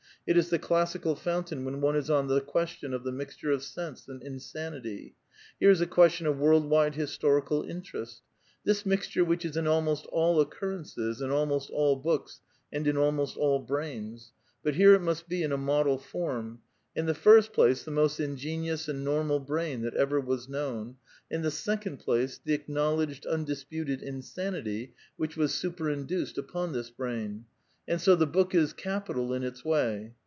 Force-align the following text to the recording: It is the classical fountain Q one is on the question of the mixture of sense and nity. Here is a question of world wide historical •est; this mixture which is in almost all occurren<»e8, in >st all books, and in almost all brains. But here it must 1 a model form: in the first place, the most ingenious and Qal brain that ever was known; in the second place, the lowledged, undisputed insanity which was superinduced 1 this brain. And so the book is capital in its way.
It 0.27 0.37
is 0.37 0.51
the 0.51 0.59
classical 0.59 1.15
fountain 1.15 1.63
Q 1.65 1.79
one 1.79 1.95
is 1.95 2.07
on 2.07 2.27
the 2.27 2.39
question 2.41 2.93
of 2.93 3.03
the 3.03 3.11
mixture 3.11 3.49
of 3.49 3.63
sense 3.63 4.07
and 4.07 4.21
nity. 4.21 5.13
Here 5.59 5.71
is 5.71 5.81
a 5.81 5.87
question 5.87 6.27
of 6.27 6.37
world 6.37 6.69
wide 6.69 6.93
historical 6.93 7.63
•est; 7.63 8.19
this 8.63 8.85
mixture 8.85 9.25
which 9.25 9.45
is 9.45 9.57
in 9.57 9.65
almost 9.65 10.05
all 10.11 10.35
occurren<»e8, 10.45 11.15
in 11.53 11.59
>st 11.65 11.71
all 11.73 11.95
books, 11.95 12.39
and 12.71 12.85
in 12.87 12.97
almost 12.97 13.35
all 13.35 13.57
brains. 13.61 14.31
But 14.61 14.75
here 14.75 14.93
it 14.93 15.01
must 15.01 15.25
1 15.27 15.51
a 15.51 15.57
model 15.57 15.97
form: 15.97 16.61
in 16.95 17.07
the 17.07 17.15
first 17.15 17.51
place, 17.51 17.83
the 17.83 17.89
most 17.89 18.19
ingenious 18.19 18.87
and 18.87 19.05
Qal 19.05 19.43
brain 19.43 19.81
that 19.81 19.95
ever 19.95 20.19
was 20.19 20.47
known; 20.47 20.97
in 21.31 21.41
the 21.41 21.49
second 21.49 21.97
place, 21.97 22.37
the 22.37 22.61
lowledged, 22.67 23.25
undisputed 23.25 24.03
insanity 24.03 24.93
which 25.17 25.35
was 25.35 25.51
superinduced 25.51 26.37
1 26.53 26.73
this 26.73 26.91
brain. 26.91 27.45
And 27.87 27.99
so 27.99 28.15
the 28.15 28.27
book 28.27 28.53
is 28.53 28.73
capital 28.73 29.33
in 29.33 29.43
its 29.43 29.65
way. 29.65 30.13